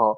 [0.00, 0.16] 好，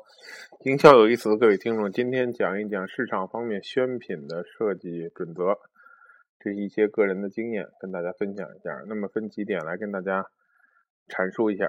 [0.60, 5.58] 营销有意思的各位听众，今天讲一讲市场方面宣品的设计准则，
[6.38, 8.70] 这是一些个人的经验，跟大家分享一下。
[8.86, 10.24] 那么分几点来跟大家
[11.08, 11.68] 阐述一下，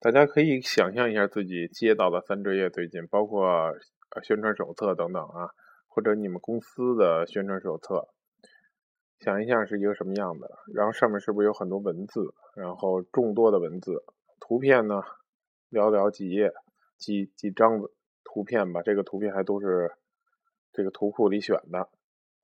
[0.00, 3.72] 大家可以想象一下自己接到的三折页最近，包括
[4.22, 5.48] 宣传手册等等啊，
[5.88, 8.06] 或者你们公司的宣传手册，
[9.20, 14.04] 想一下是一个什么样的，然后上面是不是有很多文字，然后众多的文字，
[14.40, 15.00] 图片呢，
[15.70, 16.52] 寥寥几页。
[16.96, 17.82] 几几张
[18.24, 19.92] 图片吧，这个图片还都是
[20.72, 21.88] 这个图库里选的，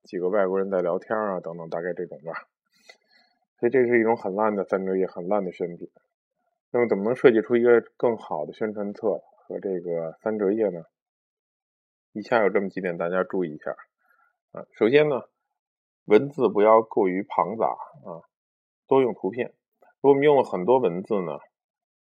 [0.03, 2.33] 几个外国人在聊天啊，等等，大概这种吧。
[3.59, 5.89] 所以这是一种很烂的三折页，很烂的宣品。
[6.71, 10.83] 那么怎么能设计出一个更好的宣传册和这个三折页呢？
[12.11, 13.71] 以下有这么几点，大家注意一下
[14.51, 14.65] 啊。
[14.71, 15.23] 首先呢，
[16.05, 18.25] 文字不要过于庞杂啊，
[18.87, 19.53] 多用图片。
[20.01, 21.39] 如果我们用了很多文字呢，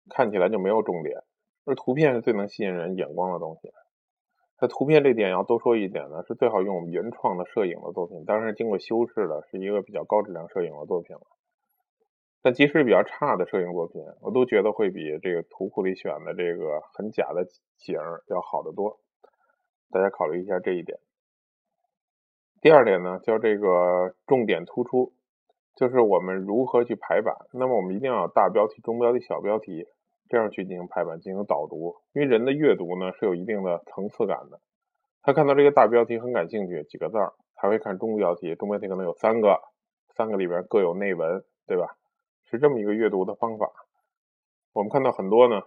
[0.09, 1.23] 看起来就没有重点。
[1.65, 3.71] 而图片是最能吸引人眼光的东西。
[4.59, 11.21] 在图片这点要多说一点呢，是最好用我们原创的摄影的作品，当然经过修饰的，是一个比较高质量摄影的作品了。
[12.41, 17.45] 但即使比较差的摄影作品，我都觉得会比这个图库里选的这个很假的
[17.77, 17.97] 景
[18.27, 18.99] 要好得多。
[19.91, 20.99] 大家考虑一下这一点。
[22.61, 25.13] 第二点呢，叫这个重点突出，
[25.75, 27.35] 就是我们如何去排版。
[27.51, 29.87] 那么我们一定要有大标题、中标题、小标题。
[30.33, 34.59] 这样去进行排版、进行导读，因为人的阅读呢是有一定的层次感的。
[35.21, 38.55] 他看到这个大标题很感兴趣，几个字儿，才会看中标题。
[38.55, 39.61] 中标题可能有三个，
[40.15, 41.85] 三个里边各有内文，对吧？
[42.49, 43.71] 是这么一个阅读的方法。
[44.73, 45.61] 我们看到很多呢，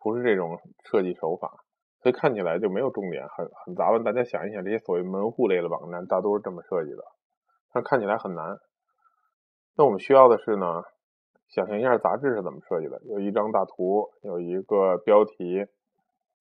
[0.00, 1.62] 不是这种设计手法，
[2.02, 4.02] 所以看起来就没有重点，很很杂乱。
[4.02, 7.04] 大家想一想，这些所谓门户类的网站，大多是这么设计的，
[7.72, 8.58] 但看起来很难。
[9.76, 10.82] 那我们需要的是呢？
[11.50, 13.02] 想象一下杂志是怎么设计的？
[13.06, 15.66] 有一张大图，有一个标题，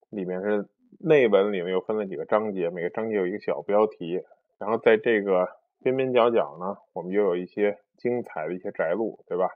[0.10, 4.24] 里面是内文，里面又分了几个章节，每个章节有一个小标题，
[4.60, 5.50] 然后在这个
[5.82, 9.50] 边边角角呢，我们又有一些精彩的一些摘录，对吧？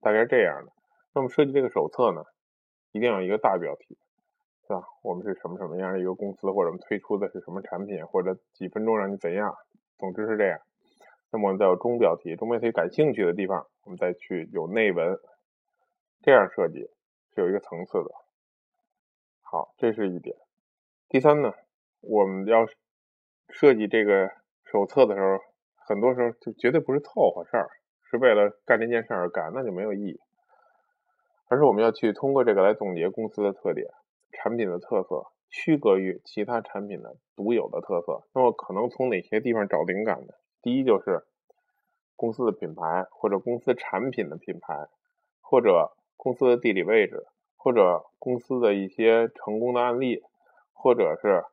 [0.00, 0.72] 大概是这样的。
[1.14, 2.24] 那么设计这个手册呢，
[2.90, 3.96] 一定要一个大标题，
[4.66, 4.82] 是吧？
[5.02, 9.54] 我们是什么什么样的一个公司，或者我们推出的是什么产品，或者几分钟让你怎样？
[9.98, 10.58] 总之是这样。
[11.30, 15.18] 那么我们再有中标题，中标题感兴趣的地方，我们再去有内文，
[16.22, 16.88] 这样设计
[17.34, 18.10] 是有一个层次的。
[19.42, 20.36] 好，这是一点。
[21.08, 21.52] 第三呢，
[22.00, 22.66] 我们要
[23.48, 24.30] 设计这个
[24.64, 25.38] 手册的时候，
[25.76, 27.68] 很多时候就绝对不是凑合事儿，
[28.10, 30.20] 是为了干这件事而干，那就没有意义。
[31.48, 33.86] 而是我们要去通过这个来总结公司的特点、
[34.32, 38.26] 产品的特色，区隔于其他产品的独有的特色。
[38.34, 40.32] 那么可能从哪些地方找灵感呢？
[40.66, 41.22] 第一就是
[42.16, 44.88] 公司的品牌，或者公司产品的品牌，
[45.40, 50.24] 或者公司的地理位置，或者公司的一些成功的案例，
[50.72, 51.44] 或者是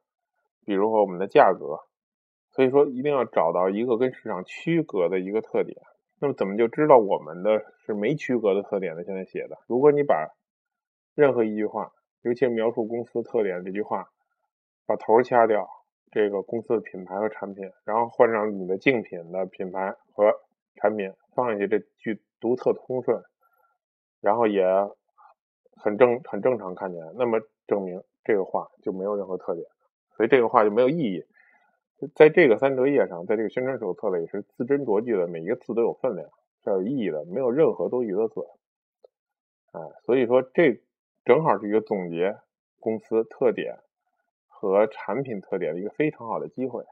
[0.66, 1.82] 比如说我们的价格。
[2.50, 5.78] 所以说一定要找到一个跟市场区隔的一个特点。
[6.20, 9.04] 那么怎么就知道我们的是没区隔的特点呢？
[9.04, 10.30] 现在写的，如果你把
[11.14, 11.92] 任何一句话，
[12.24, 14.10] 尤其描述公司特点这句话，
[14.88, 15.70] 把头掐掉。
[16.14, 20.32] 这个公司的品牌和产品，然后换上你的竞品的品牌和
[20.76, 23.24] 产品，放上去这句独特通顺，
[24.22, 24.64] 然后也
[25.76, 29.66] 很正很正常看起来，那么证明这个话就没有任何特点，
[30.16, 31.26] 所以这个话就没有意义。
[32.14, 36.30] 在这个三折页上，在这个宣传手册里是字斟酌句的，每一个字都有分量，
[36.64, 38.46] 是有意义的，没有任何多余的字。
[39.72, 40.80] 哎，所以说这
[41.26, 42.38] 正好是一个总结
[42.80, 43.80] 公司特点。
[44.70, 46.86] 和产品特点的一个非常好的机会。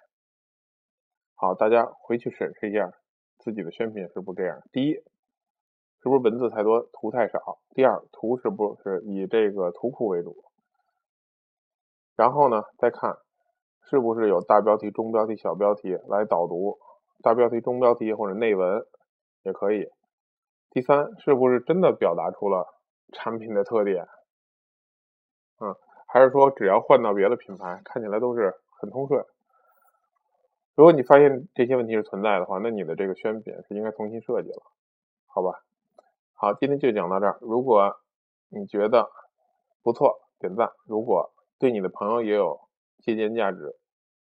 [1.36, 2.92] 好，大家回去审视一下
[3.40, 7.40] 自己的宣品是不是这样：第一，是不是文字太多，图太少；
[7.74, 10.32] 第二，图是不是以这个图库为主；
[12.16, 13.18] 然后呢，再看
[13.90, 16.78] 是不是有大标题、中标题、小标题来导读，
[17.24, 18.86] 大标题、中标题或者内文
[19.44, 19.86] 也可以；
[20.70, 22.68] 第三，是不是真的表达出了
[23.14, 24.06] 产品的特点？
[25.60, 25.76] 嗯。
[26.14, 29.26] 还是说，只要换到别的品牌，看起来都是很通顺。
[30.76, 34.62] 如果你发现这些问题是存在的话，那你的这个宣品是应该重新设计了，
[35.26, 35.64] 好吧？
[36.34, 37.38] 好，今天就讲到这儿。
[37.40, 38.02] 如果
[38.50, 39.10] 你觉得
[39.84, 42.60] 不错，点赞；如果对你的朋友也有
[43.00, 43.78] 借鉴价值，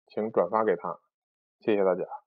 [0.06, 0.98] 请转发给他。
[1.60, 2.19] 谢谢大家。